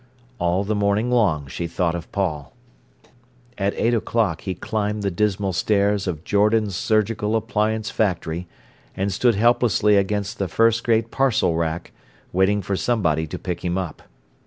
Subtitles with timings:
[0.39, 2.53] All the morning long she thought of Paul.
[3.55, 8.47] At eight o'clock he climbed the dismal stairs of Jordan's Surgical Appliance Factory,
[8.97, 11.91] and stood helplessly against the first great parcel rack,
[12.33, 14.01] waiting for somebody to pick him up.